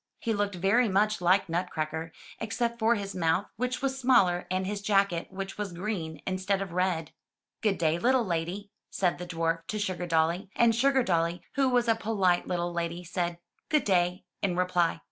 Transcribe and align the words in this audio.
He 0.17 0.33
looked 0.33 0.55
very 0.55 0.89
much 0.89 1.21
like 1.21 1.47
Nutcracker, 1.47 2.11
except 2.39 2.79
for 2.79 2.95
his 2.95 3.13
mouth, 3.13 3.45
which 3.55 3.83
was 3.83 3.99
smaller, 3.99 4.47
and 4.49 4.65
his 4.65 4.81
jacket, 4.81 5.27
which 5.29 5.59
was 5.59 5.73
green 5.73 6.23
instead 6.25 6.59
of 6.59 6.71
red. 6.73 7.11
''Good 7.61 7.77
day, 7.77 7.99
little 7.99 8.25
lady," 8.25 8.71
said 8.89 9.19
the 9.19 9.27
dwarf 9.27 9.59
to 9.67 9.77
Sugar 9.77 10.07
dolly, 10.07 10.49
and 10.55 10.73
Sugardolly, 10.73 11.41
who 11.53 11.69
was 11.69 11.87
a 11.87 11.93
polite 11.93 12.47
little 12.47 12.73
lady, 12.73 13.03
said 13.03 13.37
"Good 13.69 13.83
day" 13.83 14.23
in 14.41 14.55
reply. 14.57 14.99